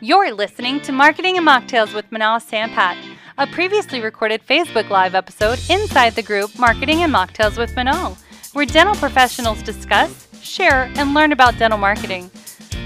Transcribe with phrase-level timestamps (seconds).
[0.00, 2.96] You're listening to Marketing and Mocktails with Manal Sampat,
[3.36, 8.16] a previously recorded Facebook Live episode inside the group Marketing and Mocktails with Manal,
[8.52, 12.30] where dental professionals discuss, share, and learn about dental marketing.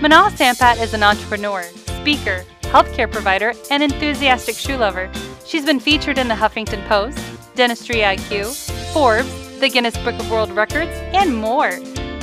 [0.00, 1.62] Manal Sampat is an entrepreneur,
[2.00, 5.12] speaker, healthcare provider, and enthusiastic shoe lover.
[5.44, 7.18] She's been featured in the Huffington Post,
[7.54, 11.78] Dentistry IQ, Forbes, the Guinness Book of World Records, and more.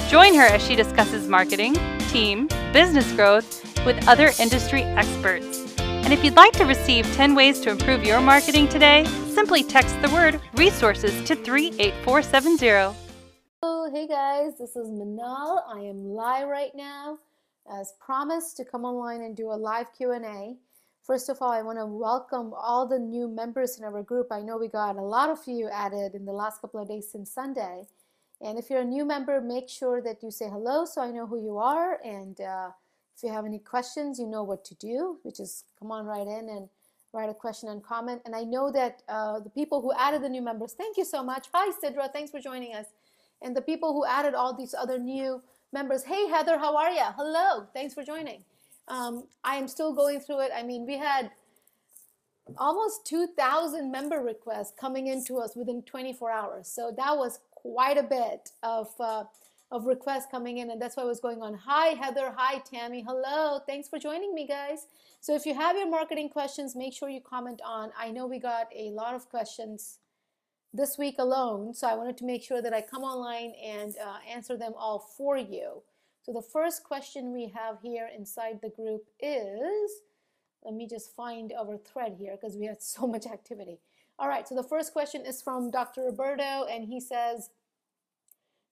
[0.07, 1.75] Join her as she discusses marketing,
[2.09, 5.75] team, business growth, with other industry experts.
[5.79, 10.01] And if you'd like to receive 10 ways to improve your marketing today, simply text
[10.01, 12.97] the word resources to 38470.
[13.61, 15.61] Hello, hey guys, this is Manal.
[15.67, 17.19] I am live right now.
[17.71, 20.57] As promised to come online and do a live Q&A.
[21.03, 24.27] First of all, I want to welcome all the new members in our group.
[24.31, 27.11] I know we got a lot of you added in the last couple of days
[27.11, 27.87] since Sunday.
[28.41, 31.27] And if you're a new member, make sure that you say hello so I know
[31.27, 32.69] who you are and uh,
[33.19, 36.25] if you have any questions, you know what to do, which is come on right
[36.25, 36.69] in and
[37.11, 38.21] write a question and comment.
[38.23, 41.21] And I know that uh, the people who added the new members, thank you so
[41.21, 41.47] much.
[41.53, 42.85] Hi, Sidra, thanks for joining us.
[43.41, 45.41] And the people who added all these other new
[45.73, 47.03] members, hey, Heather, how are you?
[47.17, 48.45] Hello, thanks for joining.
[48.87, 50.51] Um, I am still going through it.
[50.55, 51.31] I mean, we had
[52.57, 56.67] almost 2,000 member requests coming into us within 24 hours.
[56.69, 58.87] So that was quite a bit of.
[58.97, 59.25] Uh,
[59.71, 61.53] of requests coming in and that's why I was going on.
[61.53, 63.59] Hi Heather, hi Tammy, hello.
[63.67, 64.87] Thanks for joining me guys.
[65.21, 67.91] So if you have your marketing questions, make sure you comment on.
[67.97, 69.99] I know we got a lot of questions
[70.73, 74.17] this week alone, so I wanted to make sure that I come online and uh,
[74.27, 75.83] answer them all for you.
[76.23, 79.91] So the first question we have here inside the group is,
[80.63, 83.79] let me just find our thread here because we had so much activity.
[84.17, 86.01] All right, so the first question is from Dr.
[86.01, 87.49] Roberto and he says,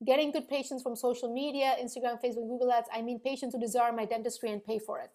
[0.06, 2.88] Getting good patients from social media, Instagram, Facebook, Google Ads.
[2.94, 5.10] I mean patients who desire my dentistry and pay for it.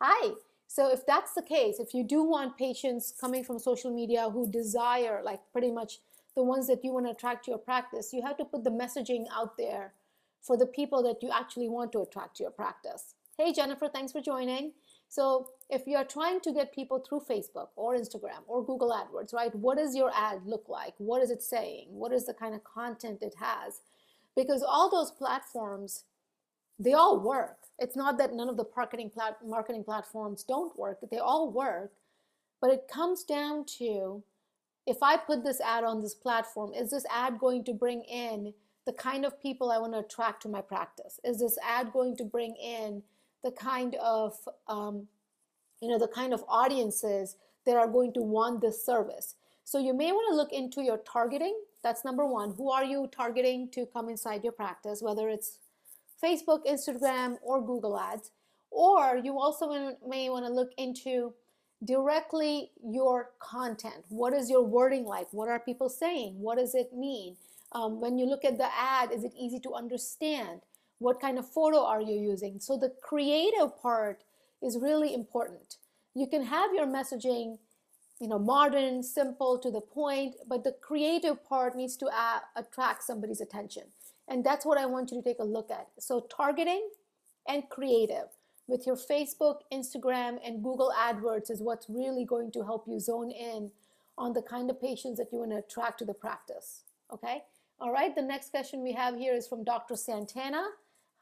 [0.00, 0.34] Hi.
[0.68, 4.48] So if that's the case, if you do want patients coming from social media who
[4.50, 5.98] desire, like pretty much
[6.36, 8.70] the ones that you want to attract to your practice, you have to put the
[8.70, 9.94] messaging out there
[10.40, 13.14] for the people that you actually want to attract to your practice.
[13.36, 14.72] Hey, Jennifer, thanks for joining.
[15.08, 19.32] So if you are trying to get people through Facebook or Instagram or Google AdWords,
[19.32, 20.94] right, what does your ad look like?
[20.98, 21.86] What is it saying?
[21.90, 23.80] What is the kind of content it has?
[24.38, 26.04] Because all those platforms
[26.78, 27.56] they all work.
[27.80, 30.98] It's not that none of the marketing plat- marketing platforms don't work.
[31.10, 31.90] They all work.
[32.60, 34.22] But it comes down to
[34.86, 38.54] if i put this ad on this platform is this ad going to bring in
[38.86, 41.20] the kind of people i want to attract to my practice?
[41.24, 43.02] Is this ad going to bring in
[43.42, 44.36] the kind of
[44.68, 45.08] um,
[45.80, 49.34] you know the kind of audiences that are going to want this service?
[49.64, 51.56] So you may want to look into your targeting
[51.88, 52.52] that's number one.
[52.58, 55.56] Who are you targeting to come inside your practice, whether it's
[56.22, 58.30] Facebook, Instagram, or Google Ads?
[58.70, 61.32] Or you also may want to look into
[61.82, 64.04] directly your content.
[64.10, 65.28] What is your wording like?
[65.30, 66.38] What are people saying?
[66.38, 67.36] What does it mean?
[67.72, 70.60] Um, when you look at the ad, is it easy to understand?
[70.98, 72.60] What kind of photo are you using?
[72.60, 74.24] So the creative part
[74.62, 75.76] is really important.
[76.14, 77.58] You can have your messaging
[78.20, 82.10] you know, modern, simple, to the point, but the creative part needs to
[82.56, 83.84] attract somebody's attention.
[84.26, 85.88] And that's what I want you to take a look at.
[85.98, 86.88] So targeting
[87.46, 88.26] and creative
[88.66, 93.30] with your Facebook, Instagram, and Google AdWords is what's really going to help you zone
[93.30, 93.70] in
[94.18, 96.82] on the kind of patients that you want to attract to the practice.
[97.12, 97.44] Okay?
[97.80, 99.94] All right, the next question we have here is from Dr.
[99.94, 100.66] Santana.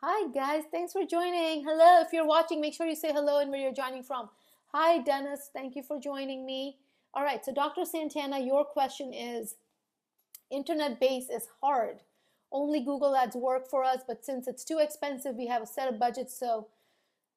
[0.02, 0.64] Hi, guys.
[0.70, 1.62] Thanks for joining.
[1.64, 2.00] Hello.
[2.00, 4.28] If you're watching, make sure you say hello and where you're joining from.
[4.72, 5.50] Hi, Dennis.
[5.52, 6.76] Thank you for joining me.
[7.16, 7.86] All right, so Dr.
[7.86, 9.54] Santana, your question is
[10.50, 12.00] internet base is hard.
[12.52, 15.88] Only Google Ads work for us, but since it's too expensive, we have a set
[15.88, 16.68] of budgets so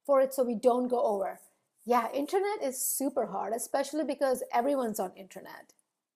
[0.05, 1.39] for it so we don't go over.
[1.85, 5.71] Yeah, internet is super hard, especially because everyone's on internet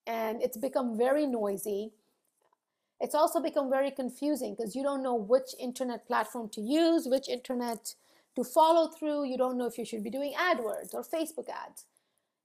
[0.05, 1.93] and it's become very noisy.
[2.99, 7.29] It's also become very confusing because you don't know which internet platform to use, which
[7.29, 7.95] internet
[8.35, 9.23] to follow through.
[9.23, 11.85] You don't know if you should be doing AdWords or Facebook ads.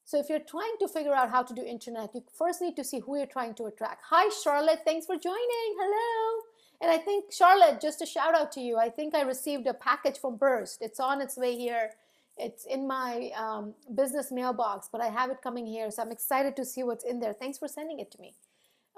[0.08, 2.82] So if you're trying to figure out how to do internet, you first need to
[2.82, 4.05] see who you're trying to attract.
[4.08, 4.81] Hi, Charlotte.
[4.82, 5.69] Thanks for joining.
[5.78, 6.44] Hello.
[6.81, 8.78] And I think, Charlotte, just a shout out to you.
[8.78, 10.81] I think I received a package from Burst.
[10.81, 11.90] It's on its way here.
[12.38, 15.90] It's in my um, business mailbox, but I have it coming here.
[15.90, 17.34] So I'm excited to see what's in there.
[17.34, 18.32] Thanks for sending it to me.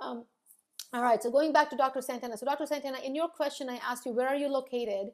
[0.01, 0.23] Um,
[0.93, 2.03] all right, so going back to Dr.
[2.03, 2.37] Santana.
[2.37, 2.67] So, Dr.
[2.67, 5.11] Santana, in your question, I asked you, where are you located?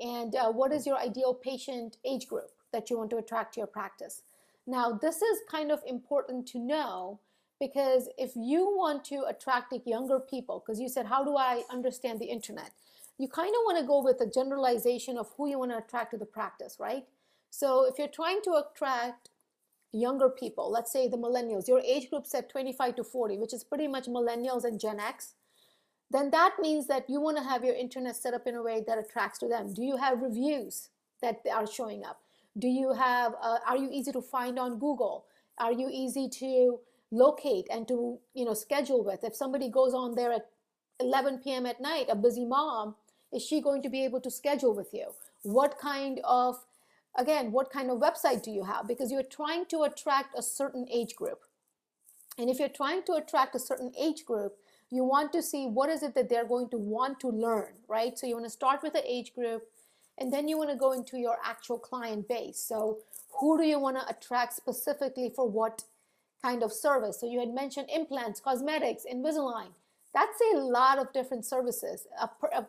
[0.00, 3.60] And uh, what is your ideal patient age group that you want to attract to
[3.60, 4.22] your practice?
[4.66, 7.20] Now, this is kind of important to know
[7.60, 12.20] because if you want to attract younger people, because you said, how do I understand
[12.20, 12.72] the internet?
[13.18, 16.10] You kind of want to go with a generalization of who you want to attract
[16.10, 17.04] to the practice, right?
[17.50, 19.30] So if you're trying to attract
[19.92, 23.64] younger people, let's say the millennials, your age group set 25 to 40, which is
[23.64, 25.34] pretty much millennials and Gen X,
[26.10, 28.84] then that means that you want to have your internet set up in a way
[28.86, 29.72] that attracts to them.
[29.72, 30.90] Do you have reviews
[31.22, 32.20] that are showing up?
[32.58, 35.26] Do you have, uh, are you easy to find on Google?
[35.58, 36.80] Are you easy to
[37.10, 39.24] locate and to, you know, schedule with?
[39.24, 40.46] If somebody goes on there at
[41.00, 41.66] 11 p.m.
[41.66, 42.94] at night, a busy mom,
[43.32, 45.08] is she going to be able to schedule with you?
[45.42, 46.56] What kind of,
[47.16, 48.88] again, what kind of website do you have?
[48.88, 51.40] Because you're trying to attract a certain age group.
[52.38, 54.56] And if you're trying to attract a certain age group,
[54.90, 58.18] you want to see what is it that they're going to want to learn, right?
[58.18, 59.62] So you want to start with the age group
[60.18, 62.58] and then you want to go into your actual client base.
[62.58, 62.98] So
[63.40, 65.84] who do you want to attract specifically for what
[66.42, 67.20] kind of service?
[67.20, 69.68] So you had mentioned implants, cosmetics, Invisalign.
[70.14, 72.06] That's a lot of different services.
[72.20, 72.66] A, a,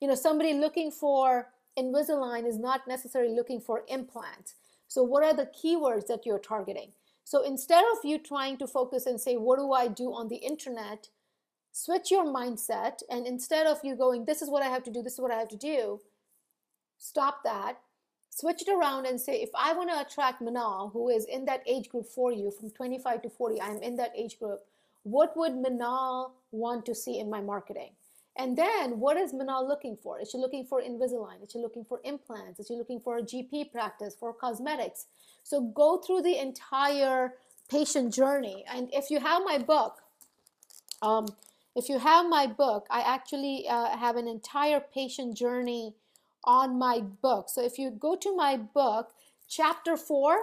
[0.00, 1.48] you know, somebody looking for
[1.78, 4.54] Invisalign is not necessarily looking for implants.
[4.88, 6.92] So what are the keywords that you're targeting?
[7.24, 10.36] So instead of you trying to focus and say, what do I do on the
[10.36, 11.08] internet?
[11.72, 15.02] switch your mindset and instead of you going this is what i have to do
[15.02, 16.00] this is what i have to do
[16.98, 17.78] stop that
[18.30, 21.62] switch it around and say if i want to attract manal who is in that
[21.66, 24.60] age group for you from 25 to 40 i'm in that age group
[25.02, 27.92] what would manal want to see in my marketing?
[28.36, 30.20] And then what is manal looking for?
[30.20, 31.42] Is she looking for invisalign?
[31.42, 32.60] Is she looking for implants?
[32.60, 35.06] Is she looking for a gp practice for cosmetics?
[35.42, 37.34] So go through the entire
[37.68, 38.64] patient journey.
[38.72, 39.96] And if you have my book
[41.00, 41.26] um,
[41.76, 45.94] if you have my book, I actually uh, have an entire patient journey
[46.44, 47.48] on my book.
[47.48, 49.12] So if you go to my book,
[49.48, 50.38] chapter four,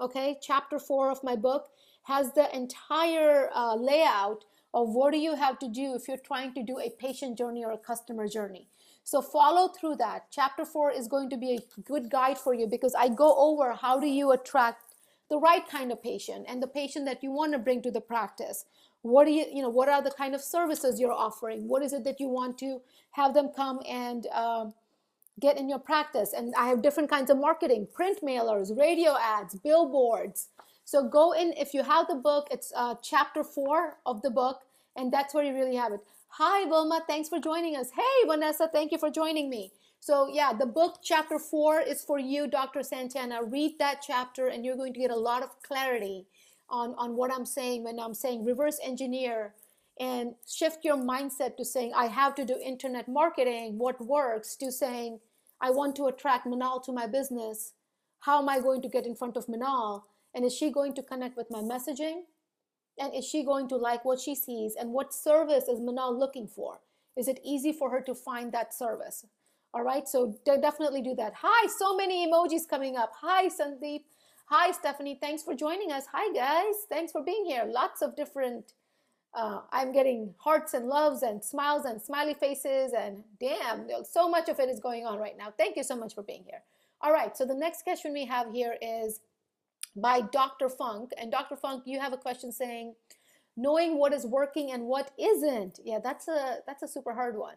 [0.00, 1.68] okay, chapter four of my book
[2.04, 4.44] has the entire uh, layout
[4.74, 7.64] of what do you have to do if you're trying to do a patient journey
[7.64, 8.68] or a customer journey.
[9.04, 10.26] So follow through that.
[10.30, 13.72] Chapter four is going to be a good guide for you because I go over
[13.72, 14.82] how do you attract
[15.30, 18.00] the right kind of patient and the patient that you want to bring to the
[18.00, 18.64] practice
[19.02, 21.92] what do you you know what are the kind of services you're offering what is
[21.92, 22.80] it that you want to
[23.12, 24.74] have them come and um,
[25.40, 26.32] get in your practice.
[26.32, 30.48] And i have different kinds of marketing print mailers radio ads billboards.
[30.84, 34.62] So go in if you have the book it's uh, chapter four of the book
[34.96, 36.00] and that's where you really have it.
[36.28, 37.90] Hi wilma thanks for joining us.
[37.90, 39.72] Hey vanessa thank you for joining me.
[40.00, 43.42] So yeah the book chapter four is for you dr santana.
[43.42, 46.26] Read that chapter and you're going to get a lot of clarity
[46.70, 49.54] on, on what I'm saying when I'm saying reverse engineer
[50.00, 54.70] and shift your mindset to saying, I have to do internet marketing, what works, to
[54.70, 55.20] saying,
[55.60, 57.74] I want to attract Manal to my business.
[58.20, 60.02] How am I going to get in front of Manal?
[60.34, 62.22] And is she going to connect with my messaging?
[62.98, 64.74] And is she going to like what she sees?
[64.74, 66.80] And what service is Manal looking for?
[67.16, 69.26] Is it easy for her to find that service?
[69.74, 71.34] All right, so definitely do that.
[71.42, 73.12] Hi, so many emojis coming up.
[73.20, 74.04] Hi, Sandeep.
[74.46, 75.18] Hi, Stephanie.
[75.20, 76.04] Thanks for joining us.
[76.12, 76.74] Hi, guys.
[76.88, 77.66] Thanks for being here.
[77.68, 78.72] Lots of different.
[79.38, 84.48] Uh, I'm getting hearts and loves and smiles and smiley faces, and damn, so much
[84.48, 85.54] of it is going on right now.
[85.56, 86.62] Thank you so much for being here.
[87.00, 89.20] All right, so the next question we have here is
[89.94, 90.68] by Dr.
[90.68, 91.12] Funk.
[91.16, 91.54] And Dr.
[91.54, 92.94] Funk, you have a question saying,
[93.56, 95.78] knowing what is working and what isn't.
[95.84, 97.56] Yeah, that's a that's a super hard one.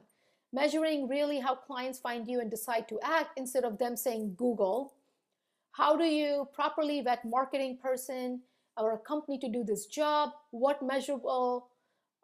[0.54, 4.94] Measuring really how clients find you and decide to act instead of them saying Google
[5.72, 8.42] how do you properly vet marketing person
[8.78, 10.32] or a company to do this job?
[10.52, 11.70] What measurable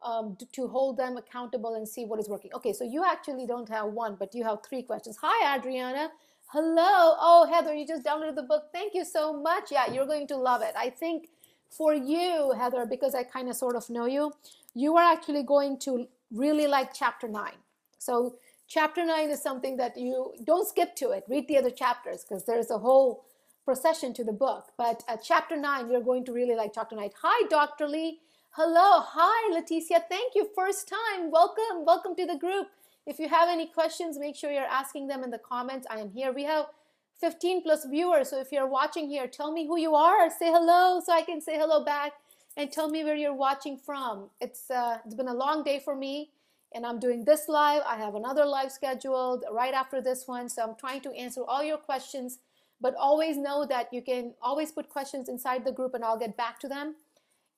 [0.04, 2.51] um, to hold them accountable and see what is working?
[2.54, 5.18] Okay, so you actually don't have one, but you have three questions.
[5.22, 6.10] Hi, Adriana.
[6.48, 7.16] Hello.
[7.20, 8.66] Oh, Heather, you just downloaded the book.
[8.72, 9.72] Thank you so much.
[9.72, 10.74] Yeah, you're going to love it.
[10.77, 11.27] I think
[11.70, 14.32] for you, Heather, because I kind of sort of know you,
[14.74, 17.58] you are actually going to really like chapter nine.
[17.98, 18.36] So,
[18.68, 21.25] chapter nine is something that you don't skip to it.
[21.27, 23.25] Read the other chapters because there's a whole
[23.66, 24.72] procession to the book.
[24.77, 27.10] But at chapter nine, you're going to really like chapter nine.
[27.22, 27.88] Hi, Dr.
[27.88, 28.20] Lee.
[28.60, 29.04] Hello.
[29.06, 30.02] Hi, Leticia.
[30.10, 30.50] Thank you.
[30.56, 31.30] First time.
[31.30, 31.86] Welcome.
[31.86, 32.66] Welcome to the group.
[33.06, 35.86] If you have any questions, make sure you're asking them in the comments.
[35.92, 36.34] I am here.
[36.34, 36.66] We have
[37.22, 38.32] 15 plus viewers.
[38.32, 40.32] So if you're watching here, tell me who you are.
[40.32, 42.14] Say hello so I can say hello back
[42.58, 44.32] and tell me where you're watching from.
[44.42, 46.32] It's uh, it's been a long day for me
[46.74, 47.84] and I'm doing this live.
[47.86, 50.50] I have another live scheduled right after this one.
[50.50, 52.40] So I'm trying to answer all your questions
[52.82, 56.36] but always know that you can always put questions inside the group and I'll get
[56.36, 56.96] back to them.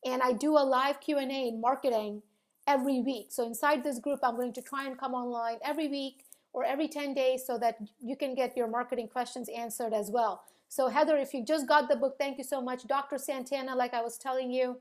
[0.06, 2.22] And I do a live Q&A in marketing
[2.68, 3.28] every week.
[3.32, 6.88] So inside this group, I'm going to try and come online every week or every
[6.88, 10.44] 10 days so that you can get your marketing questions answered as well.
[10.68, 12.88] So Heather, if you just got the book, thank you so much.
[12.88, 13.18] Dr.
[13.18, 14.78] Santana, like I was telling you,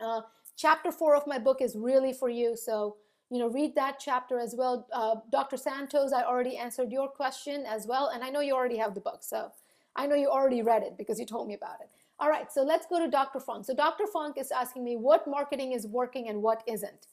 [0.00, 0.20] uh,
[0.56, 2.56] chapter four of my book is really for you.
[2.56, 2.96] So,
[3.30, 4.86] you know, read that chapter as well.
[4.92, 5.56] Uh, Dr.
[5.56, 8.08] Santos, I already answered your question as well.
[8.08, 9.22] And I know you already have the book.
[9.22, 9.50] So
[9.96, 11.88] I know you already read it because you told me about it.
[12.20, 13.40] All right, so let's go to Dr.
[13.40, 13.64] Funk.
[13.64, 14.06] So Dr.
[14.06, 17.06] Funk is asking me what marketing is working and what isn't.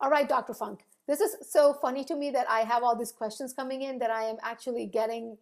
[0.00, 0.54] All right, Dr.
[0.54, 3.98] Funk, this is so funny to me that I have all these questions coming in
[3.98, 5.36] that I am actually getting.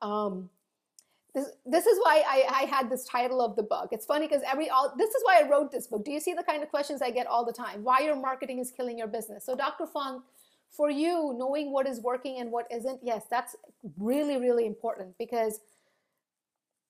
[0.00, 0.50] Um,
[1.34, 3.88] this, this is why I, I had this title of the book.
[3.92, 6.04] It's funny because every all this is why I wrote this book.
[6.04, 7.84] Do you see the kind of questions I get all the time?
[7.84, 9.44] Why your marketing is killing your business?
[9.44, 9.86] So, Dr.
[9.86, 10.22] Funk,
[10.70, 13.56] for you, knowing what is working and what isn't, yes, that's
[13.98, 15.60] really, really important because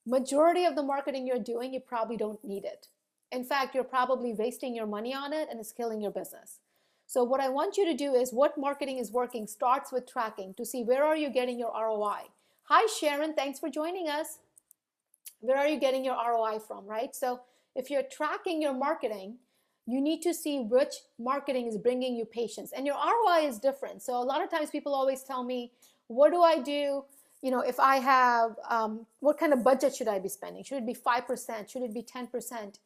[0.06, 2.88] majority of the marketing you're doing, you probably don't need it.
[3.32, 6.60] In fact, you're probably wasting your money on it and it's killing your business.
[7.08, 10.54] So what I want you to do is what marketing is working starts with tracking
[10.54, 12.28] to see where are you getting your ROI.
[12.64, 14.38] Hi Sharon, thanks for joining us.
[15.40, 17.14] Where are you getting your ROI from, right?
[17.14, 17.40] So
[17.74, 19.36] if you're tracking your marketing,
[19.86, 22.72] you need to see which marketing is bringing you patients.
[22.72, 24.02] And your ROI is different.
[24.02, 25.70] So a lot of times people always tell me,
[26.08, 27.04] what do I do
[27.42, 30.64] you know, if I have, um, what kind of budget should I be spending?
[30.64, 31.70] Should it be 5%?
[31.70, 32.78] Should it be 10%?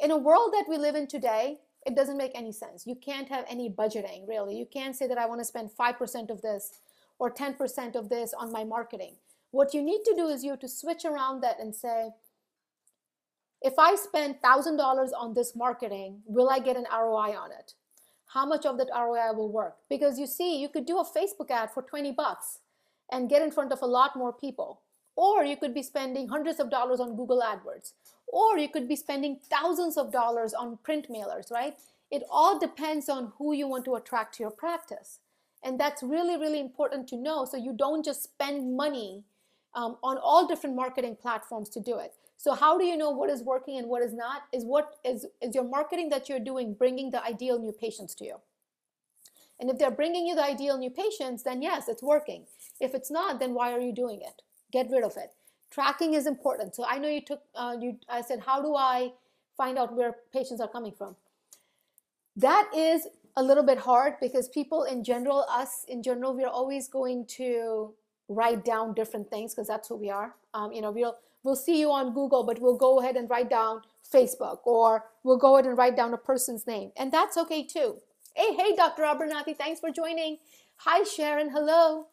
[0.00, 2.86] In a world that we live in today, it doesn't make any sense.
[2.86, 4.56] You can't have any budgeting, really.
[4.56, 6.72] You can't say that I want to spend 5% of this
[7.18, 9.16] or 10% of this on my marketing.
[9.50, 12.10] What you need to do is you have to switch around that and say,
[13.60, 17.74] if I spend $1,000 on this marketing, will I get an ROI on it?
[18.26, 19.76] How much of that ROI will work?
[19.88, 22.58] Because you see, you could do a Facebook ad for 20 bucks
[23.10, 24.80] and get in front of a lot more people.
[25.16, 27.92] Or you could be spending hundreds of dollars on Google AdWords.
[28.26, 31.74] Or you could be spending thousands of dollars on print mailers, right?
[32.10, 35.18] It all depends on who you want to attract to your practice.
[35.62, 39.24] And that's really, really important to know so you don't just spend money
[39.74, 42.12] um, on all different marketing platforms to do it.
[42.36, 44.42] So how do you know what is working and what is not?
[44.52, 48.24] Is what is, is your marketing that you're doing bringing the ideal new patients to
[48.24, 48.36] you?
[49.60, 52.44] And if they're bringing you the ideal new patients, then yes, it's working.
[52.80, 54.42] If it's not, then why are you doing it?
[54.72, 55.32] Get rid of it.
[55.70, 56.74] Tracking is important.
[56.74, 57.98] So I know you took, uh, you.
[58.08, 59.12] I said, how do I
[59.56, 61.16] find out where patients are coming from?
[62.36, 66.88] That is a little bit hard because people in general, us in general, we're always
[66.88, 67.92] going to
[68.28, 70.34] write down different things because that's who we are.
[70.54, 73.50] Um, you know, we'll we'll see you on Google, but we'll go ahead and write
[73.50, 77.64] down Facebook, or we'll go ahead and write down a person's name, and that's okay
[77.64, 77.98] too.
[78.34, 79.02] Hey, hey, Dr.
[79.02, 80.38] Abernathy, thanks for joining.
[80.78, 81.50] Hi, Sharon.
[81.50, 82.06] Hello.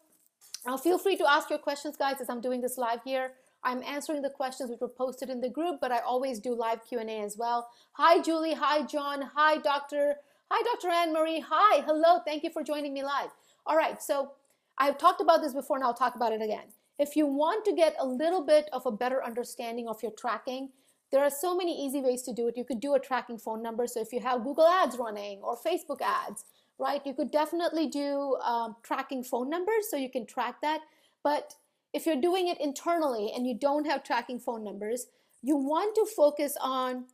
[0.66, 3.32] Now, feel free to ask your questions, guys, as I'm doing this live here.
[3.62, 6.84] I'm answering the questions which were posted in the group, but I always do live
[6.84, 7.68] Q&A as well.
[7.92, 8.54] Hi, Julie.
[8.54, 9.22] Hi, John.
[9.34, 10.16] Hi, Dr.
[10.50, 10.92] Hi, Dr.
[10.92, 11.44] Anne Marie.
[11.48, 11.82] Hi.
[11.82, 12.20] Hello.
[12.24, 13.30] Thank you for joining me live.
[13.66, 14.00] All right.
[14.00, 14.32] So
[14.78, 16.66] I've talked about this before, and I'll talk about it again.
[16.98, 20.70] If you want to get a little bit of a better understanding of your tracking,
[21.12, 22.56] there are so many easy ways to do it.
[22.56, 23.86] You could do a tracking phone number.
[23.86, 26.44] So if you have Google Ads running or Facebook ads,
[26.78, 30.80] right, you could definitely do um, tracking phone numbers so you can track that.
[31.22, 31.54] But
[31.92, 35.06] if you're doing it internally and you don't have tracking phone numbers,
[35.42, 37.06] you want to focus on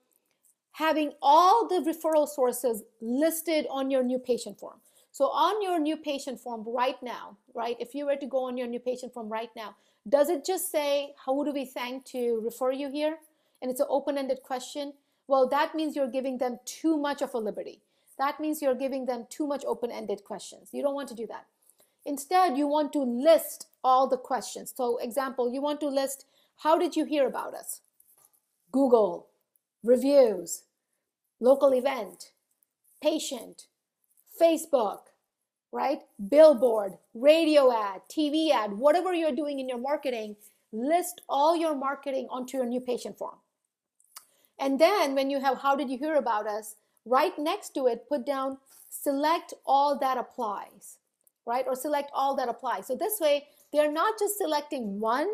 [0.72, 4.78] having all the referral sources listed on your new patient form.
[5.10, 8.56] So on your new patient form right now, right, if you were to go on
[8.56, 9.76] your new patient form right now,
[10.08, 13.18] does it just say, how do we thank to refer you here?
[13.62, 14.92] And it's an open-ended question,
[15.28, 17.80] well, that means you're giving them too much of a liberty.
[18.18, 20.68] That means you're giving them too much open-ended questions.
[20.72, 21.46] You don't want to do that.
[22.04, 24.74] Instead, you want to list all the questions.
[24.76, 26.26] So example, you want to list,
[26.58, 27.80] how did you hear about us?
[28.72, 29.28] Google,
[29.84, 30.64] reviews,
[31.40, 32.32] local event,
[33.00, 33.66] patient,
[34.40, 35.00] Facebook,
[35.70, 36.00] right?
[36.28, 40.36] Billboard, radio ad, TV ad, whatever you're doing in your marketing,
[40.72, 43.36] list all your marketing onto your new patient form.
[44.62, 48.08] And then when you have how did you hear about us, right next to it,
[48.08, 50.98] put down select all that applies,
[51.44, 51.64] right?
[51.66, 52.86] Or select all that applies.
[52.86, 55.28] So this way, they're not just selecting one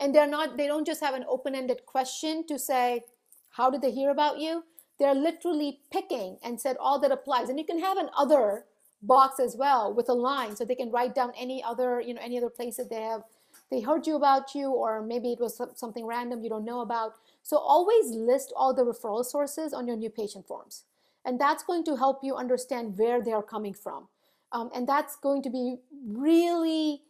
[0.00, 3.04] and they're not, they don't just have an open-ended question to say,
[3.50, 4.64] how did they hear about you?
[4.98, 7.48] They're literally picking and said all that applies.
[7.48, 8.64] And you can have an other
[9.00, 12.20] box as well with a line so they can write down any other, you know,
[12.20, 13.22] any other place that they have,
[13.74, 17.14] they heard you about you, or maybe it was something random you don't know about.
[17.42, 20.84] So always list all the referral sources on your new patient forms.
[21.24, 24.06] And that's going to help you understand where they are coming from.
[24.52, 27.02] Um, and that's going to be really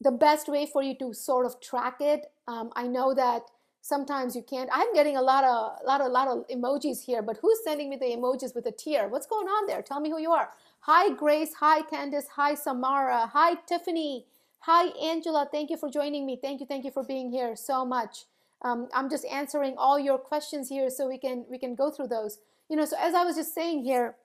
[0.00, 2.32] the best way for you to sort of track it.
[2.48, 3.42] Um, I know that
[3.82, 4.70] sometimes you can't.
[4.72, 7.96] I'm getting a lot of, lot, of, lot of emojis here, but who's sending me
[7.96, 9.08] the emojis with a tear?
[9.08, 9.82] What's going on there?
[9.82, 10.48] Tell me who you are.
[10.80, 11.52] Hi, Grace.
[11.60, 12.28] Hi, Candice.
[12.36, 13.26] Hi, Samara.
[13.34, 14.24] Hi, Tiffany.
[14.64, 15.48] Hi, Angela.
[15.50, 16.38] Thank you for joining me.
[16.40, 16.66] Thank you.
[16.66, 18.24] Thank you for being here so much.
[18.60, 22.08] Um, I'm just answering all your questions here so we can we can go through
[22.08, 22.38] those.
[22.68, 24.16] You know, so as I was just saying here,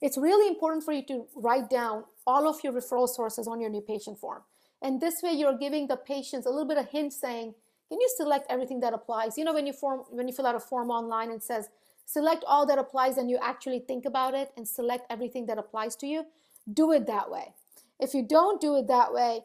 [0.00, 3.68] it's really important for you to write down all of your referral sources on your
[3.68, 4.42] new patient form.
[4.80, 7.54] And this way you're giving the patients a little bit of hint saying,
[7.88, 9.36] can you select everything that applies?
[9.36, 11.68] You know, when you form when you fill out a form online and says,
[12.06, 15.96] select all that applies and you actually think about it and select everything that applies
[15.96, 16.26] to you,
[16.72, 17.54] do it that way.
[18.02, 19.44] If you don't do it that way,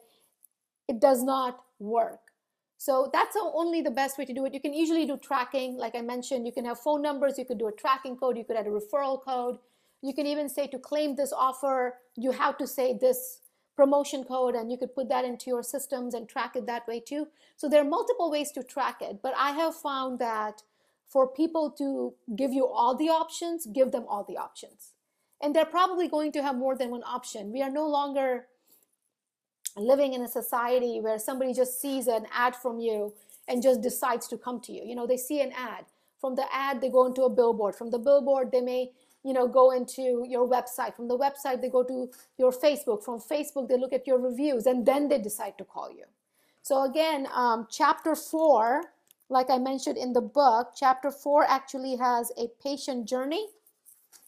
[0.88, 2.20] it does not work.
[2.76, 4.54] So that's only the best way to do it.
[4.54, 5.76] You can usually do tracking.
[5.76, 8.44] Like I mentioned, you can have phone numbers, you could do a tracking code, you
[8.44, 9.58] could add a referral code.
[10.02, 13.40] You can even say to claim this offer, you have to say this
[13.76, 16.98] promotion code and you could put that into your systems and track it that way
[16.98, 17.28] too.
[17.56, 20.62] So there are multiple ways to track it, but I have found that
[21.06, 24.94] for people to give you all the options, give them all the options.
[25.40, 27.52] And they're probably going to have more than one option.
[27.52, 28.46] We are no longer
[29.76, 33.14] living in a society where somebody just sees an ad from you
[33.46, 34.82] and just decides to come to you.
[34.84, 35.84] You know, they see an ad.
[36.20, 37.76] From the ad, they go into a billboard.
[37.76, 38.90] From the billboard, they may,
[39.24, 40.96] you know, go into your website.
[40.96, 43.04] From the website, they go to your Facebook.
[43.04, 46.04] From Facebook, they look at your reviews and then they decide to call you.
[46.62, 48.82] So again, um, chapter four,
[49.30, 53.46] like I mentioned in the book, chapter four actually has a patient journey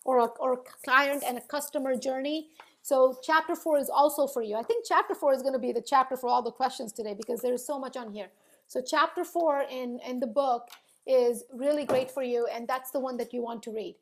[0.05, 2.49] or a, or a client and a customer journey
[2.83, 4.57] so chapter four is also for you.
[4.57, 7.15] I think chapter four is going to be the chapter for all the questions today
[7.15, 8.29] because there's so much on here.
[8.67, 10.69] So chapter four in, in the book
[11.07, 13.97] is really great for you and that's the one that you want to read.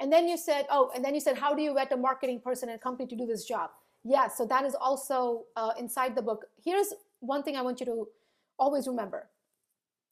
[0.00, 2.40] And then you said, oh, and then you said, how do you vet a marketing
[2.40, 3.70] person and company to do this job?
[4.04, 6.46] Yeah, so that is also uh, inside the book.
[6.64, 8.08] Here's one thing I want you to
[8.58, 9.28] always remember.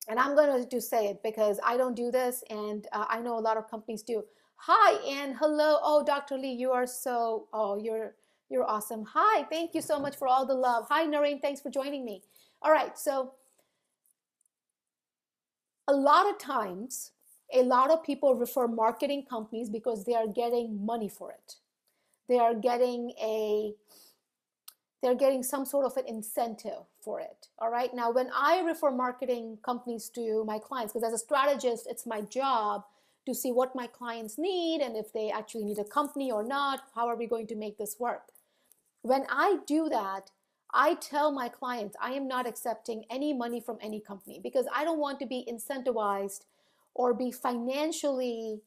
[0.09, 3.39] And I'm going to say it because I don't do this and uh, I know
[3.39, 4.25] a lot of companies do.
[4.65, 5.79] Hi and hello.
[5.83, 6.37] Oh, Dr.
[6.37, 8.15] Lee, you are so, oh, you're,
[8.51, 9.07] you're awesome.
[9.15, 10.85] Hi, thank you so much for all the love.
[10.91, 12.23] Hi, Noreen, thanks for joining me.
[12.61, 13.33] All right, so
[15.89, 17.13] a lot of times,
[17.55, 21.55] a lot of people refer marketing companies because they are getting money for it.
[22.29, 23.73] They are getting a,
[25.03, 27.49] they're getting some sort of an incentive for it.
[27.59, 27.95] All right.
[27.95, 32.21] Now, when I refer marketing companies to my clients, because as a strategist, it's my
[32.21, 32.85] job
[33.27, 36.81] to see what my clients need and if they actually need a company or not.
[36.95, 38.29] How are we going to make this work?
[39.03, 40.31] When I do that,
[40.73, 44.85] I tell my clients I am not accepting any money from any company because I
[44.85, 46.45] don't want to be incentivized
[46.95, 48.61] or be financially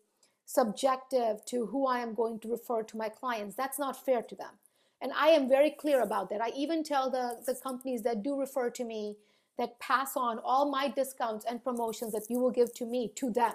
[0.45, 3.55] subjective to who I am going to refer to my clients.
[3.55, 4.59] That's not fair to them.
[5.01, 6.41] And I am very clear about that.
[6.41, 9.17] I even tell the, the companies that do refer to me
[9.57, 13.29] that pass on all my discounts and promotions that you will give to me to
[13.29, 13.53] them.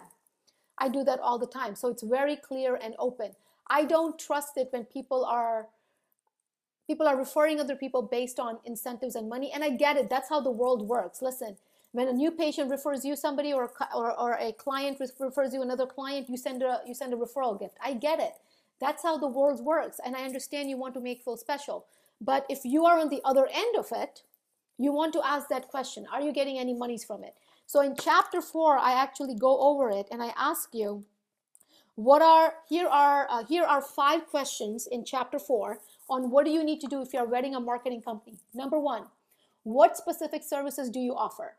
[0.81, 1.75] I do that all the time.
[1.75, 3.33] So it's very clear and open.
[3.69, 5.69] I don't trust it when people are
[6.87, 10.09] people are referring other people based on incentives and money and I get it.
[10.09, 11.21] That's how the world works.
[11.21, 11.57] Listen,
[11.93, 15.87] when a new patient refers you somebody or or, or a client refers you another
[15.87, 17.77] client, you send a you send a referral gift.
[17.83, 18.35] I get it.
[18.81, 21.87] That's how the world works and I understand you want to make feel special.
[22.21, 24.23] But if you are on the other end of it,
[24.79, 27.35] you want to ask that question, are you getting any monies from it?
[27.69, 31.05] So in chapter four, I actually go over it and I ask you,
[31.97, 36.51] what are here are uh, here are five questions in chapter four on what do
[36.51, 38.39] you need to do if you're running a marketing company.
[38.55, 39.03] Number one,
[39.65, 41.57] what specific services do you offer?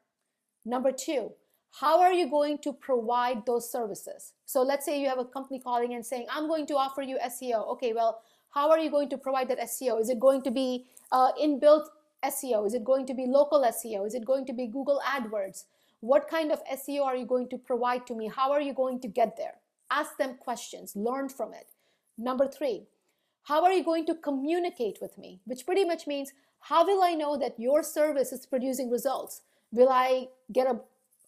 [0.65, 1.33] Number two,
[1.79, 4.33] how are you going to provide those services?
[4.47, 7.19] So let's say you have a company calling and saying, I'm going to offer you
[7.23, 7.67] SEO.
[7.73, 10.01] Okay, well, how are you going to provide that SEO?
[10.01, 11.85] Is it going to be uh, inbuilt
[12.25, 12.65] SEO?
[12.65, 14.07] Is it going to be local SEO?
[14.07, 15.65] Is it going to be Google AdWords?
[16.01, 18.31] What kind of SEO are you going to provide to me?
[18.33, 19.55] How are you going to get there?
[19.91, 21.67] Ask them questions, learn from it.
[22.17, 22.87] Number three,
[23.43, 25.41] how are you going to communicate with me?
[25.45, 26.31] Which pretty much means,
[26.61, 29.41] how will I know that your service is producing results?
[29.71, 30.79] Will I get a,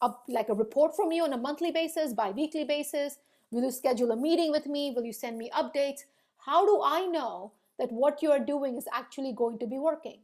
[0.02, 3.18] a like a report from you on a monthly basis, bi-weekly basis?
[3.52, 4.94] Will you schedule a meeting with me?
[4.96, 6.02] Will you send me updates?
[6.46, 10.20] How do I know that what you are doing is actually going to be working?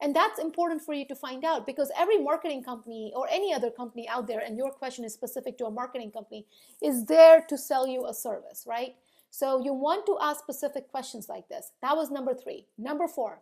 [0.00, 3.70] And that's important for you to find out because every marketing company or any other
[3.70, 6.46] company out there, and your question is specific to a marketing company,
[6.82, 8.94] is there to sell you a service, right?
[9.30, 11.72] So you want to ask specific questions like this.
[11.80, 12.66] That was number three.
[12.76, 13.40] Number four,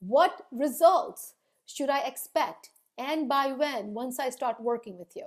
[0.00, 1.34] what results
[1.66, 5.26] should I expect and by when once I start working with you?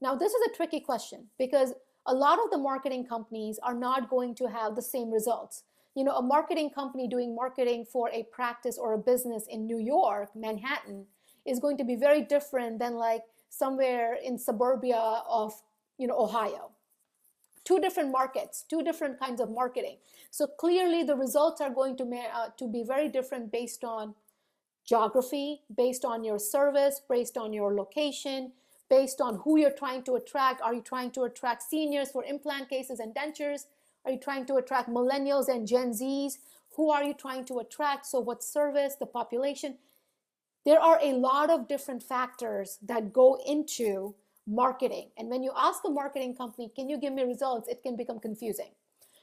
[0.00, 1.72] Now, this is a tricky question because
[2.06, 5.64] a lot of the marketing companies are not going to have the same results
[5.98, 9.80] you know, a marketing company doing marketing for a practice or a business in New
[9.80, 11.06] York, Manhattan,
[11.44, 15.52] is going to be very different than like somewhere in suburbia of,
[15.98, 16.70] you know, Ohio.
[17.64, 19.96] Two different markets, two different kinds of marketing.
[20.30, 24.14] So clearly the results are going to, uh, to be very different based on
[24.84, 28.52] geography, based on your service, based on your location,
[28.88, 30.62] based on who you're trying to attract.
[30.62, 33.66] Are you trying to attract seniors for implant cases and dentures?
[34.08, 36.38] Are you trying to attract millennials and Gen Zs
[36.76, 38.06] who are you trying to attract?
[38.06, 39.76] So, what service, the population?
[40.64, 44.14] There are a lot of different factors that go into
[44.46, 45.10] marketing.
[45.18, 47.68] And when you ask a marketing company, can you give me results?
[47.68, 48.70] It can become confusing.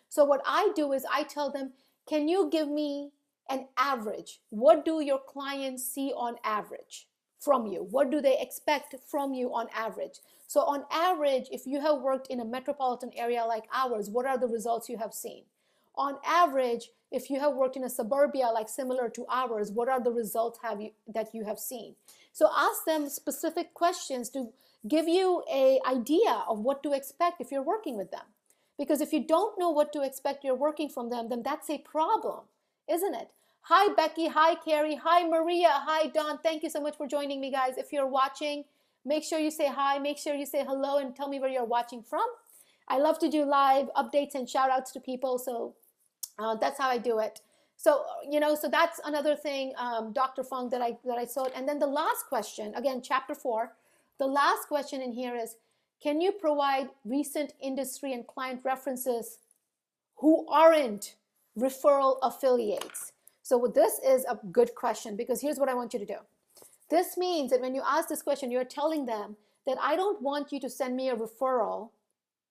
[0.08, 1.74] So, what I do is I tell them,
[2.08, 3.10] can you give me
[3.50, 4.42] an average?
[4.52, 7.08] What do your clients see on average
[7.46, 7.88] from you?
[7.92, 10.20] What do they expect from you on average?
[10.48, 14.38] So, on average, if you have worked in a metropolitan area like ours, what are
[14.38, 15.44] the results you have seen?
[15.96, 20.04] On average, if you have worked in a suburbia like similar to ours, what are
[20.04, 21.96] the results have you, that you have seen?
[22.34, 24.50] So ask them specific questions to
[24.88, 28.26] give you a idea of what to expect if you're working with them.
[28.78, 31.78] Because if you don't know what to expect you're working from them, then that's a
[31.78, 32.42] problem,
[32.90, 33.30] isn't it?
[33.68, 34.28] Hi, Becky.
[34.28, 34.94] Hi, Carrie.
[35.04, 35.70] Hi, Maria.
[35.72, 36.38] Hi, Don.
[36.38, 37.80] Thank you so much for joining me, guys.
[37.80, 38.64] If you're watching,
[39.04, 39.98] make sure you say hi.
[39.98, 42.28] Make sure you say hello and tell me where you're watching from.
[42.88, 45.40] I love to do live updates and shout outs to people.
[45.40, 45.74] So
[46.38, 47.42] uh, that's how I do it.
[47.76, 50.44] So you know, so that's another thing, um, Dr.
[50.44, 51.46] Fung, that I that I saw.
[51.56, 53.74] And then the last question, again, chapter four.
[54.20, 55.56] The last question in here is
[56.04, 59.40] can you provide recent industry and client references
[60.18, 61.16] who aren't
[61.58, 63.12] referral affiliates?
[63.46, 66.18] So this is a good question because here's what I want you to do.
[66.90, 69.36] This means that when you ask this question, you're telling them
[69.68, 71.92] that I don't want you to send me a referral,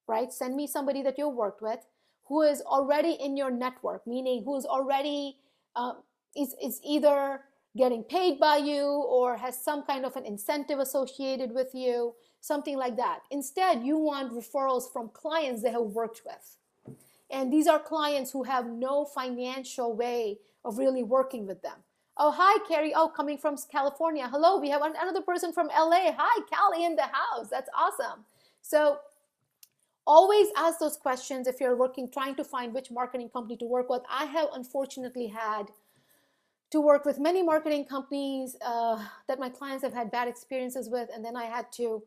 [0.07, 0.33] right?
[0.33, 1.81] Send me somebody that you worked with
[2.27, 5.39] who is already in your network, meaning who's already
[5.75, 5.95] uh,
[6.37, 7.41] is, is either
[7.77, 12.77] getting paid by you or has some kind of an incentive associated with you something
[12.77, 13.21] like that.
[13.33, 16.97] Instead, you want referrals from clients they have worked with.
[17.31, 21.77] And these are clients who have no financial way of really working with them.
[22.17, 22.95] Oh, hi, Carrie.
[22.95, 24.29] Oh, coming from California.
[24.29, 26.13] Hello, we have another person from LA.
[26.17, 27.49] Hi, Callie in the house.
[27.51, 28.25] That's awesome.
[28.63, 28.99] So,
[30.07, 33.91] always ask those questions if you're working, trying to find which marketing company to work
[33.91, 34.03] with.
[34.09, 35.71] I have unfortunately had
[36.71, 41.09] to work with many marketing companies uh, that my clients have had bad experiences with,
[41.13, 42.05] and then I had to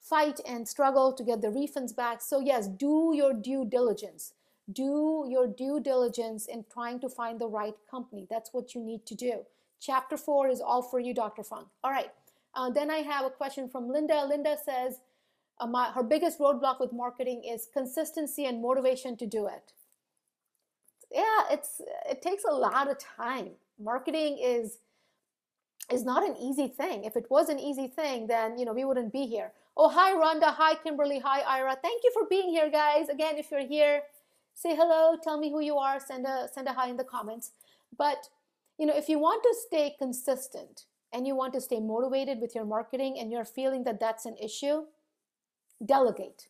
[0.00, 2.22] fight and struggle to get the refunds back.
[2.22, 4.34] So, yes, do your due diligence.
[4.72, 8.26] Do your due diligence in trying to find the right company.
[8.28, 9.46] That's what you need to do.
[9.80, 11.42] Chapter four is all for you, Dr.
[11.42, 11.66] Fung.
[11.84, 12.10] All right.
[12.54, 14.24] Uh, then I have a question from Linda.
[14.26, 15.00] Linda says
[15.60, 19.72] uh, my, her biggest roadblock with marketing is consistency and motivation to do it.
[21.12, 23.50] Yeah, it's it takes a lot of time.
[23.80, 24.78] Marketing is
[25.90, 27.04] is not an easy thing.
[27.04, 29.52] If it was an easy thing, then you know we wouldn't be here.
[29.76, 30.52] Oh, hi, Rhonda.
[30.54, 31.20] Hi, Kimberly.
[31.20, 31.76] Hi, Ira.
[31.80, 33.08] Thank you for being here, guys.
[33.08, 34.02] Again, if you're here,
[34.58, 35.16] say hello.
[35.22, 36.00] Tell me who you are.
[36.00, 37.52] Send a send a hi in the comments.
[37.96, 38.28] But
[38.78, 42.54] you know, if you want to stay consistent and you want to stay motivated with
[42.54, 44.84] your marketing, and you're feeling that that's an issue,
[45.84, 46.48] delegate.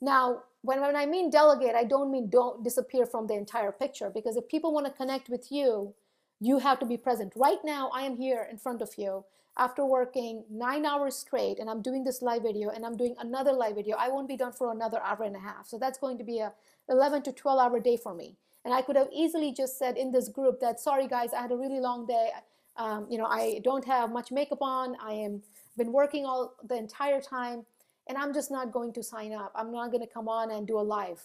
[0.00, 4.10] Now, when, when I mean delegate, I don't mean don't disappear from the entire picture
[4.10, 5.94] because if people want to connect with you,
[6.42, 7.32] you have to be present.
[7.36, 9.24] Right now, I am here in front of you
[9.56, 13.52] after working nine hours straight and I'm doing this live video and I'm doing another
[13.52, 15.68] live video, I won't be done for another hour and a half.
[15.68, 16.52] So that's going to be a
[16.88, 18.34] 11 to 12 hour day for me.
[18.64, 21.52] And I could have easily just said in this group that, sorry guys, I had
[21.52, 22.30] a really long day.
[22.76, 24.96] Um, you know, I don't have much makeup on.
[25.00, 25.42] I am
[25.78, 27.66] been working all the entire time
[28.08, 29.52] and I'm just not going to sign up.
[29.54, 31.22] I'm not going to come on and do a live.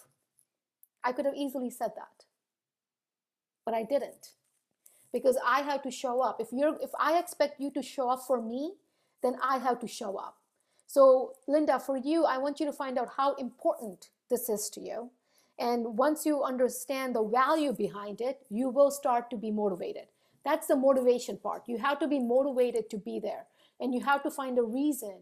[1.03, 2.25] I could have easily said that,
[3.65, 4.33] but I didn't
[5.19, 6.39] because I have to show up.
[6.39, 8.73] If you're if I expect you to show up for me,
[9.23, 10.37] then I have to show up.
[10.87, 14.81] So, Linda, for you, I want you to find out how important this is to
[14.81, 15.11] you.
[15.59, 20.07] And once you understand the value behind it, you will start to be motivated.
[20.45, 21.63] That's the motivation part.
[21.67, 23.47] You have to be motivated to be there,
[23.81, 25.15] and you have to find a reason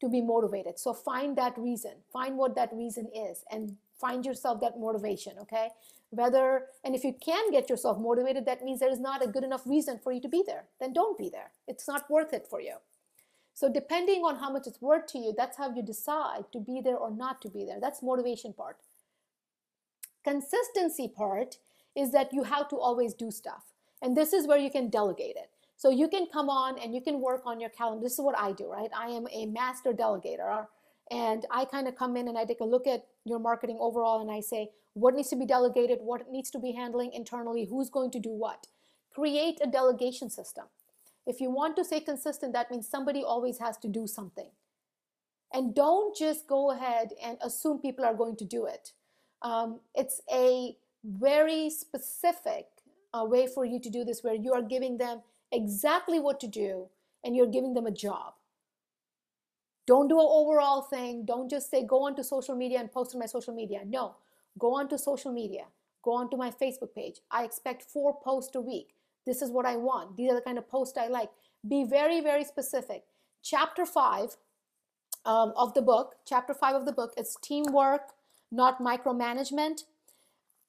[0.00, 0.80] to be motivated.
[0.80, 5.68] So, find that reason, find what that reason is, and find yourself that motivation, okay?
[6.12, 9.44] whether and if you can get yourself motivated that means there is not a good
[9.44, 10.64] enough reason for you to be there.
[10.78, 11.52] Then don't be there.
[11.66, 12.76] It's not worth it for you.
[13.54, 16.82] So depending on how much it's worth to you that's how you decide to be
[16.84, 17.80] there or not to be there.
[17.80, 18.76] That's motivation part.
[20.22, 21.56] Consistency part
[21.96, 23.64] is that you have to always do stuff.
[24.02, 25.50] And this is where you can delegate it.
[25.78, 28.04] So you can come on and you can work on your calendar.
[28.04, 28.90] This is what i do right?
[28.94, 30.66] I am a master delegator
[31.12, 34.20] and i kind of come in and i take a look at your marketing overall
[34.22, 37.90] and i say what needs to be delegated, what needs to be handling internally, who's
[37.90, 38.66] going to do what.
[39.14, 40.64] Create a delegation system.
[41.26, 44.50] If you want to stay consistent, that means somebody always has to do something.
[45.52, 48.92] And don't just go ahead and assume people are going to do it.
[49.42, 52.66] Um, it's a very specific
[53.12, 55.22] uh, way for you to do this where you are giving them
[55.52, 56.88] exactly what to do
[57.24, 58.34] and you're giving them a job.
[59.86, 61.24] Don't do an overall thing.
[61.24, 63.80] Don't just say, go onto social media and post on my social media.
[63.84, 64.16] No,
[64.58, 65.64] Go onto social media,
[66.02, 67.20] Go onto my Facebook page.
[67.30, 68.94] I expect four posts a week.
[69.24, 70.16] This is what I want.
[70.16, 71.30] These are the kind of posts I like.
[71.66, 73.04] Be very, very specific.
[73.40, 74.36] Chapter five
[75.24, 78.14] um, of the book, chapter five of the book, is teamwork,
[78.50, 79.84] not micromanagement.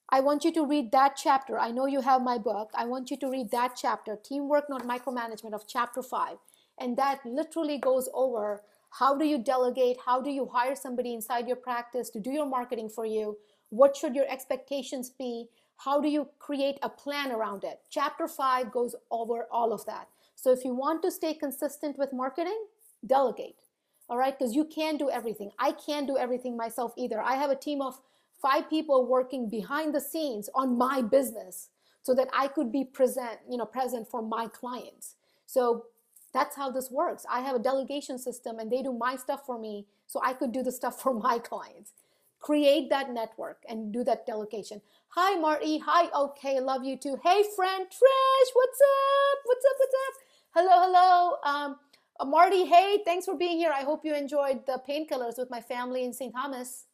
[0.10, 1.58] I want you to read that chapter.
[1.58, 2.70] I know you have my book.
[2.76, 6.38] I want you to read that chapter, Teamwork, Not Micromanagement, of chapter five.
[6.80, 8.62] And that literally goes over
[9.00, 9.98] how do you delegate?
[10.06, 13.38] How do you hire somebody inside your practice to do your marketing for you?
[13.70, 15.48] What should your expectations be?
[15.78, 17.80] How do you create a plan around it?
[17.90, 20.10] Chapter five goes over all of that.
[20.36, 22.68] So if you want to stay consistent with marketing,
[23.08, 23.64] delegate.
[24.10, 25.50] All right, because you can't do everything.
[25.58, 27.20] I can't do everything myself either.
[27.20, 28.00] I have a team of
[28.40, 31.70] five people working behind the scenes on my business
[32.04, 35.16] so that I could be present, you know, present for my clients.
[35.48, 35.86] So
[36.34, 37.26] that's how this works.
[37.30, 40.52] I have a delegation system and they do my stuff for me so I could
[40.52, 41.92] do the stuff for my clients.
[42.40, 44.82] Create that network and do that delegation.
[45.10, 45.78] Hi, Marty.
[45.78, 47.18] Hi, okay, love you too.
[47.24, 49.40] Hey, friend Trish, what's up?
[49.46, 49.78] What's up?
[49.80, 50.14] What's up?
[50.56, 51.38] Hello, hello.
[51.44, 51.78] Um,
[52.20, 53.72] uh, Marty, hey, thanks for being here.
[53.74, 56.34] I hope you enjoyed the painkillers with my family in St.
[56.34, 56.86] Thomas.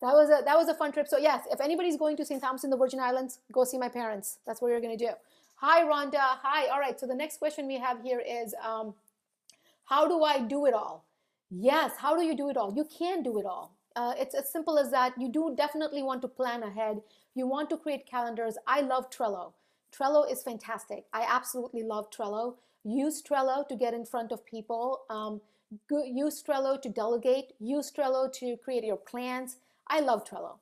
[0.00, 1.08] That was a that was a fun trip.
[1.08, 2.40] So yes, if anybody's going to St.
[2.40, 4.38] Thomas in the Virgin Islands, go see my parents.
[4.46, 5.10] That's what you're gonna do.
[5.60, 6.20] Hi, Rhonda.
[6.20, 6.68] Hi.
[6.68, 7.00] All right.
[7.00, 8.94] So the next question we have here is, um,
[9.86, 11.04] how do I do it all?
[11.50, 11.94] Yes.
[11.98, 12.72] How do you do it all?
[12.72, 13.74] You can do it all.
[13.96, 15.14] Uh, it's as simple as that.
[15.18, 17.02] You do definitely want to plan ahead.
[17.34, 18.56] You want to create calendars.
[18.68, 19.54] I love Trello.
[19.92, 21.06] Trello is fantastic.
[21.12, 22.54] I absolutely love Trello.
[22.84, 25.00] Use Trello to get in front of people.
[25.10, 25.40] Um,
[25.90, 27.54] use Trello to delegate.
[27.58, 29.56] Use Trello to create your plans.
[29.88, 30.58] I love Trello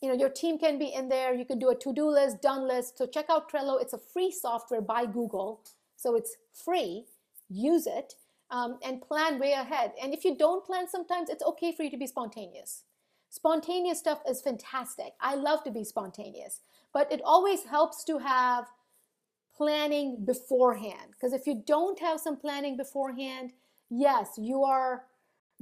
[0.00, 1.34] you know your team can be in there.
[1.34, 2.98] You can do a to-do list done list.
[2.98, 3.80] So check out trello.
[3.80, 5.60] It's a free software by google.
[5.96, 7.06] So it's free.
[7.48, 8.14] Use it
[8.50, 9.92] um, and plan way ahead.
[10.02, 12.84] And if you don't plan sometimes it's okay for you to be spontaneous.
[13.30, 15.12] Spontaneous stuff is fantastic.
[15.20, 16.60] I love to be spontaneous.
[16.92, 18.66] But it always helps to have
[19.56, 21.10] planning beforehand.
[21.12, 23.52] Because if you don't have some planning beforehand
[23.90, 25.04] yes you are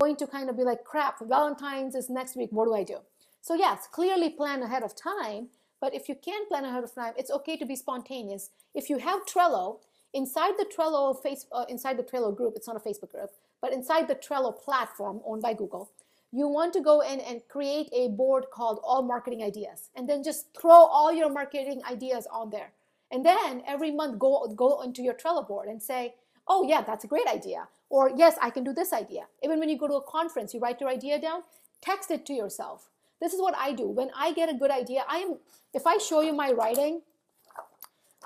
[0.00, 2.50] going to kind of be like crap valentine's is next week.
[2.50, 2.98] What do i do
[3.46, 7.12] so yes, clearly plan ahead of time, but if you can't plan ahead of time,
[7.16, 8.50] it's okay to be spontaneous.
[8.74, 9.78] If you have Trello,
[10.12, 13.30] inside the Trello face, uh, inside the Trello group, it's not a Facebook group,
[13.62, 15.92] but inside the Trello platform owned by Google,
[16.32, 20.24] you want to go in and create a board called All Marketing Ideas, and then
[20.24, 22.72] just throw all your marketing ideas on there.
[23.12, 26.16] And then every month, go go into your Trello board and say,
[26.48, 29.68] "Oh yeah, that's a great idea," or "Yes, I can do this idea." Even when
[29.68, 31.44] you go to a conference, you write your idea down,
[31.80, 33.88] text it to yourself this is what I do.
[33.88, 35.38] When I get a good idea, I am
[35.74, 37.02] if I show you my writing,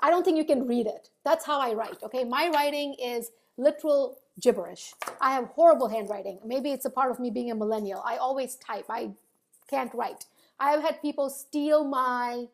[0.01, 1.09] I don't think you can read it.
[1.23, 2.01] That's how I write.
[2.03, 4.93] Okay, my writing is literal gibberish.
[5.19, 6.39] I have horrible handwriting.
[6.45, 8.01] Maybe it's a part of me being a millennial.
[8.05, 8.85] I always type.
[8.89, 9.11] I
[9.69, 10.25] can't write.
[10.59, 12.47] I have had people steal my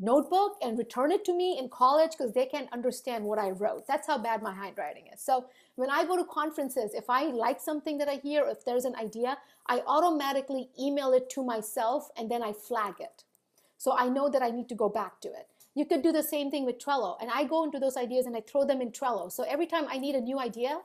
[0.00, 3.86] notebook and return it to me in college because they can't understand what I wrote.
[3.86, 5.20] That's how bad my handwriting is.
[5.20, 8.84] So when I go to conferences, if I like something that I hear, if there's
[8.84, 13.24] an idea, I automatically email it to myself and then I flag it.
[13.78, 15.48] So I know that I need to go back to it.
[15.74, 17.16] You could do the same thing with Trello.
[17.20, 19.30] And I go into those ideas and I throw them in Trello.
[19.30, 20.80] So every time I need a new idea,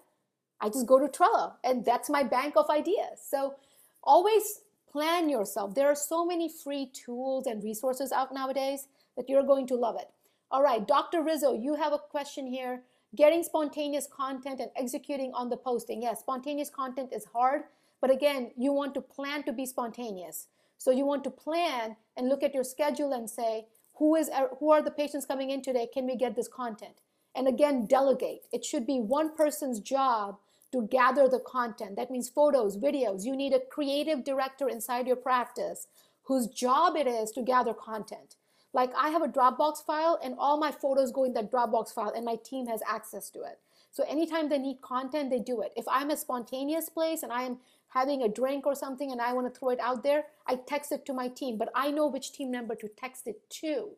[0.62, 3.20] I just go to Trello and that's my bank of ideas.
[3.24, 3.56] So
[4.04, 5.76] always plan yourself.
[5.76, 8.88] There are so many free tools and resources out nowadays
[9.20, 10.08] that you're going to love it.
[10.50, 11.22] All right, Dr.
[11.22, 12.84] Rizzo, you have a question here.
[13.18, 16.02] Getting spontaneous content and executing on the posting.
[16.02, 17.64] Yes, spontaneous content is hard,
[18.00, 20.48] but again, you want to plan to be spontaneous.
[20.78, 24.48] So you want to plan and look at your schedule and say, who is uh,
[24.60, 25.86] who are the patients coming in today?
[25.94, 27.02] Can we get this content?
[27.36, 28.48] And again, delegate.
[28.54, 30.38] It should be one person's job
[30.72, 31.98] to gather the content.
[31.98, 33.26] That means photos, videos.
[33.26, 35.88] You need a creative director inside your practice
[36.24, 38.36] whose job it is to gather content.
[38.74, 42.14] Like I have a Dropbox file and all my photos go in that Dropbox file
[42.16, 43.60] and my team has access to it.
[43.92, 45.74] So anytime they need content, they do it.
[45.76, 47.58] If I'm a spontaneous place and I am
[47.90, 50.92] having a drink or something and I want to throw it out there, I text
[50.92, 53.90] it to my team, but I know which team member to text it to.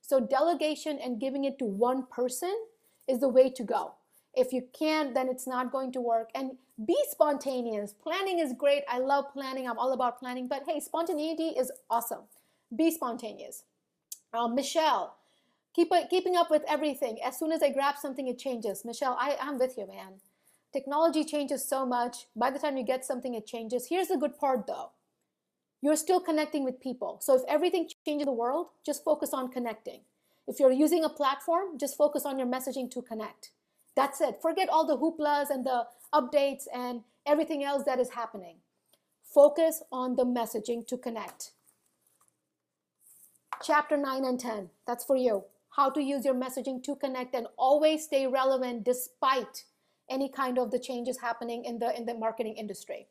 [0.00, 2.54] So delegation and giving it to one person
[3.08, 3.94] is the way to go.
[4.34, 6.30] If you can't, then it's not going to work.
[6.34, 6.52] And
[6.86, 7.92] be spontaneous.
[7.92, 8.84] Planning is great.
[8.88, 9.68] I love planning.
[9.68, 10.46] I'm all about planning.
[10.46, 12.22] But hey, spontaneity is awesome.
[12.74, 13.64] Be spontaneous.
[14.32, 15.16] Uh, Michelle,
[15.74, 17.18] keep keeping up with everything.
[17.24, 18.84] As soon as I grab something, it changes.
[18.84, 20.20] Michelle, I am with you, man.
[20.72, 22.26] Technology changes so much.
[22.36, 23.88] By the time you get something, it changes.
[23.88, 24.90] Here's the good part, though.
[25.82, 27.18] You're still connecting with people.
[27.20, 30.02] So if everything changes in the world, just focus on connecting.
[30.46, 33.50] If you're using a platform, just focus on your messaging to connect.
[33.96, 34.40] That's it.
[34.40, 38.56] Forget all the hooplas and the updates and everything else that is happening.
[39.22, 41.52] Focus on the messaging to connect.
[43.62, 44.70] Chapter 9 and 10.
[44.86, 45.44] That's for you.
[45.76, 49.64] How to use your messaging to connect and always stay relevant despite
[50.08, 53.06] any kind of the changes happening in the in the marketing industry.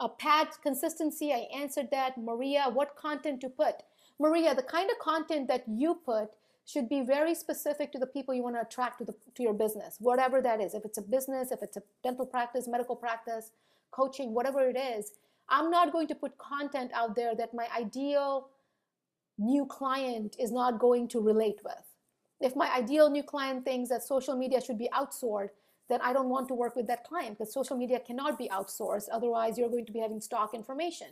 [0.00, 2.18] Uh, Pat, consistency, I answered that.
[2.18, 3.82] Maria, what content to put?
[4.18, 6.30] Maria, the kind of content that you put
[6.66, 9.54] should be very specific to the people you want to attract to, the, to your
[9.54, 10.74] business, whatever that is.
[10.74, 13.50] If it's a business, if it's a dental practice, medical practice,
[13.90, 15.12] coaching, whatever it is,
[15.48, 18.48] I'm not going to put content out there that my ideal
[19.40, 21.82] new client is not going to relate with.
[22.40, 25.50] If my ideal new client thinks that social media should be outsourced,
[25.88, 29.08] then I don't want to work with that client because social media cannot be outsourced.
[29.12, 31.08] Otherwise, you're going to be having stock information.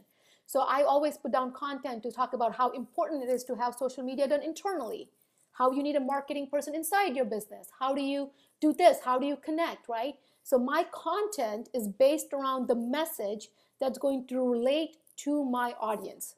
[0.46, 3.74] So I always put down content to talk about how important it is to have
[3.74, 5.10] social media done internally,
[5.52, 9.18] how you need a marketing person inside your business, how do you do this, how
[9.18, 10.14] do you connect, right?
[10.44, 16.36] So my content is based around the message that's going to relate to my audience.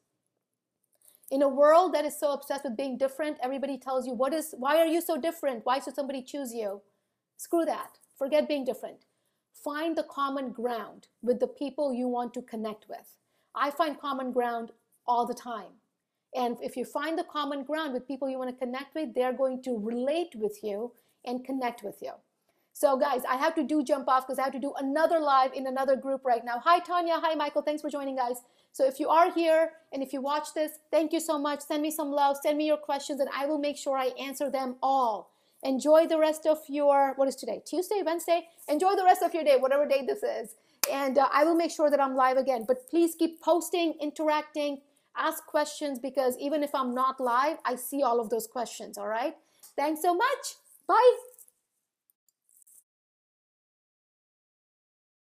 [1.31, 4.53] In a world that is so obsessed with being different, everybody tells you, what is,
[4.59, 5.65] why are you so different?
[5.65, 6.83] Why should somebody choose you?
[7.37, 7.99] Screw that.
[8.19, 9.05] Forget being different.
[9.53, 13.17] Find the common ground with the people you want to connect with.
[13.55, 14.73] I find common ground
[15.07, 15.73] all the time.
[16.35, 19.33] And if you find the common ground with people you want to connect with, they're
[19.33, 20.93] going to relate with you
[21.25, 22.13] and connect with you.
[22.73, 25.53] So, guys, I have to do jump off because I have to do another live
[25.55, 26.61] in another group right now.
[26.65, 27.21] Hi, Tanya.
[27.21, 27.63] Hi, Michael.
[27.63, 28.37] Thanks for joining, guys.
[28.73, 31.61] So, if you are here and if you watch this, thank you so much.
[31.61, 32.37] Send me some love.
[32.43, 35.31] Send me your questions, and I will make sure I answer them all.
[35.63, 37.63] Enjoy the rest of your, what is today?
[37.67, 38.49] Tuesday, Wednesday?
[38.69, 40.55] Enjoy the rest of your day, whatever day this is.
[40.91, 42.65] And uh, I will make sure that I'm live again.
[42.67, 44.81] But please keep posting, interacting,
[45.17, 48.97] ask questions because even if I'm not live, I see all of those questions.
[48.97, 49.35] All right.
[49.77, 50.55] Thanks so much.
[50.89, 51.30] Bye.